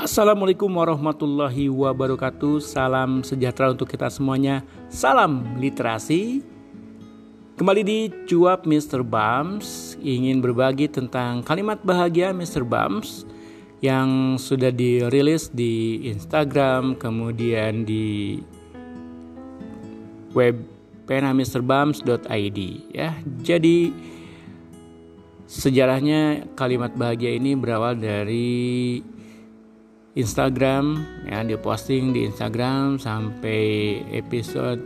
[0.00, 2.64] Assalamualaikum warahmatullahi wabarakatuh.
[2.64, 4.64] Salam sejahtera untuk kita semuanya.
[4.88, 6.40] Salam literasi.
[7.60, 9.04] Kembali di Cuap Mr.
[9.04, 12.64] Bams ingin berbagi tentang kalimat bahagia Mr.
[12.64, 13.28] Bams
[13.84, 18.40] yang sudah dirilis di Instagram, kemudian di
[20.32, 20.64] web
[21.12, 22.58] penamisterbams.id
[22.96, 23.20] ya.
[23.44, 23.92] Jadi
[25.44, 29.04] sejarahnya kalimat bahagia ini berawal dari
[30.18, 34.82] Instagram ya diposting di Instagram sampai episode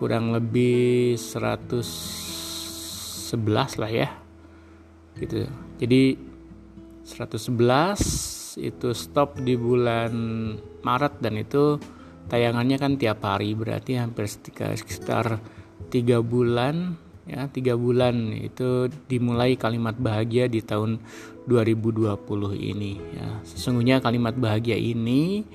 [0.00, 3.36] kurang lebih 111
[3.76, 4.08] lah ya.
[5.20, 5.44] Gitu.
[5.76, 6.16] Jadi
[7.04, 10.12] 111 itu stop di bulan
[10.80, 11.76] Maret dan itu
[12.32, 15.40] tayangannya kan tiap hari berarti hampir sekitar
[15.92, 18.34] tiga bulan ya tiga bulan.
[18.34, 21.02] Itu dimulai kalimat bahagia di tahun
[21.46, 22.18] 2020
[22.58, 23.28] ini ya.
[23.46, 25.46] Sesungguhnya kalimat bahagia ini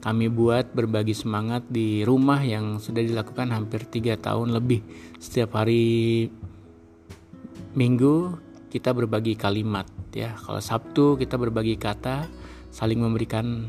[0.00, 4.80] kami buat berbagi semangat di rumah yang sudah dilakukan hampir tiga tahun lebih.
[5.20, 6.28] Setiap hari
[7.76, 8.36] minggu
[8.72, 9.84] kita berbagi kalimat
[10.16, 10.32] ya.
[10.40, 12.26] Kalau Sabtu kita berbagi kata
[12.70, 13.68] saling memberikan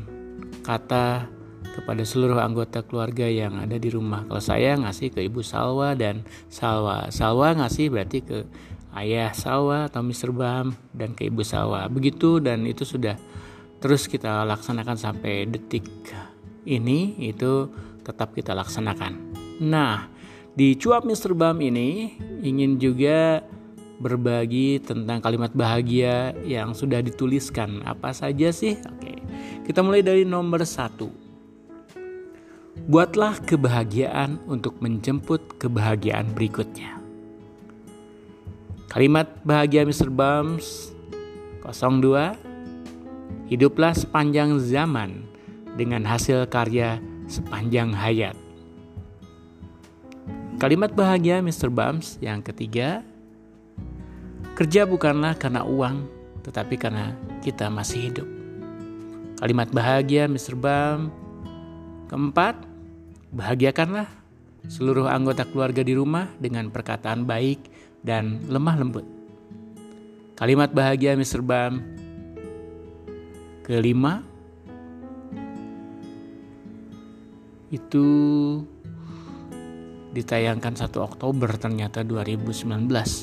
[0.62, 1.26] kata
[1.72, 4.28] kepada seluruh anggota keluarga yang ada di rumah.
[4.28, 7.08] Kalau saya ngasih ke Ibu Salwa dan Salwa.
[7.08, 8.44] Salwa ngasih berarti ke
[8.96, 10.30] ayah Salwa atau Mr.
[10.30, 11.88] Bam dan ke Ibu Salwa.
[11.88, 13.16] Begitu dan itu sudah
[13.82, 15.88] terus kita laksanakan sampai detik
[16.68, 17.66] ini itu
[18.06, 19.34] tetap kita laksanakan.
[19.62, 20.06] Nah,
[20.54, 21.34] di cuap Mr.
[21.34, 23.42] Bam ini ingin juga
[24.02, 27.86] berbagi tentang kalimat bahagia yang sudah dituliskan.
[27.86, 28.74] Apa saja sih?
[28.74, 29.22] Oke,
[29.62, 31.21] kita mulai dari nomor satu.
[32.82, 36.98] Buatlah kebahagiaan untuk menjemput kebahagiaan berikutnya.
[38.90, 40.10] Kalimat bahagia Mr.
[40.10, 40.90] Bums
[41.62, 42.34] 02
[43.46, 45.22] Hiduplah sepanjang zaman
[45.78, 46.98] dengan hasil karya
[47.30, 48.34] sepanjang hayat.
[50.58, 51.70] Kalimat bahagia Mr.
[51.70, 53.06] Bums yang ketiga
[54.58, 56.10] Kerja bukanlah karena uang,
[56.42, 57.14] tetapi karena
[57.46, 58.28] kita masih hidup.
[59.38, 60.58] Kalimat bahagia Mr.
[60.58, 61.22] Bum
[62.12, 62.71] Keempat,
[63.32, 64.06] bahagiakanlah
[64.68, 67.58] seluruh anggota keluarga di rumah dengan perkataan baik
[68.04, 69.06] dan lemah lembut.
[70.36, 71.40] Kalimat bahagia Mr.
[71.42, 71.82] Bam.
[73.62, 74.26] Kelima,
[77.72, 78.06] itu
[80.12, 82.68] ditayangkan 1 Oktober ternyata 2019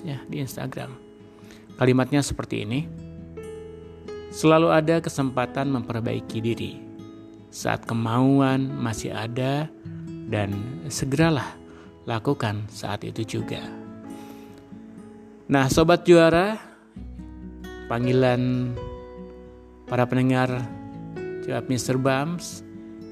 [0.09, 0.89] ya di Instagram.
[1.77, 2.81] Kalimatnya seperti ini.
[4.33, 6.73] Selalu ada kesempatan memperbaiki diri
[7.49, 9.69] saat kemauan masih ada
[10.29, 10.53] dan
[10.87, 11.57] segeralah
[12.05, 13.61] lakukan saat itu juga.
[15.49, 16.61] Nah, sobat juara,
[17.89, 18.73] panggilan
[19.89, 20.61] para pendengar
[21.41, 21.97] jawab Mr.
[21.97, 22.61] Bams,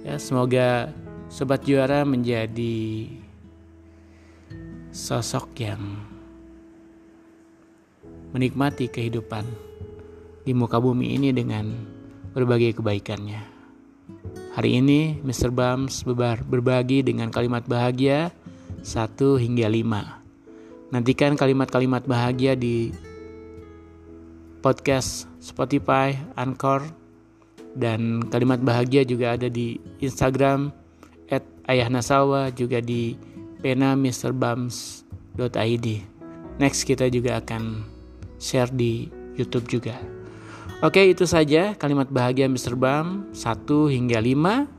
[0.06, 0.94] ya semoga
[1.34, 3.10] sobat juara menjadi
[4.94, 5.82] sosok yang
[8.38, 9.46] menikmati kehidupan
[10.46, 11.74] di muka bumi ini dengan
[12.38, 13.56] berbagai kebaikannya.
[14.57, 15.53] Hari ini Mr.
[15.53, 18.34] Bams berbagi dengan kalimat bahagia
[18.81, 20.90] 1 hingga 5.
[20.90, 22.90] Nantikan kalimat-kalimat bahagia di
[24.66, 26.90] podcast Spotify, Anchor,
[27.78, 30.74] dan kalimat bahagia juga ada di Instagram
[31.29, 31.94] at Ayah
[32.50, 33.13] juga di
[33.62, 33.94] pena
[36.57, 37.85] Next kita juga akan
[38.41, 39.06] share di
[39.38, 40.17] YouTube juga.
[40.78, 42.78] Oke, itu saja kalimat bahagia Mr.
[42.78, 44.70] Bam 1 hingga 5.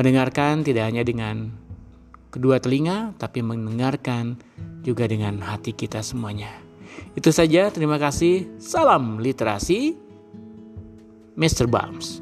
[0.00, 1.52] Mendengarkan tidak hanya dengan
[2.32, 4.40] kedua telinga, tapi mendengarkan
[4.80, 6.48] juga dengan hati kita semuanya.
[7.12, 8.48] Itu saja, terima kasih.
[8.56, 9.92] Salam literasi,
[11.36, 11.68] Mr.
[11.68, 12.21] Bams.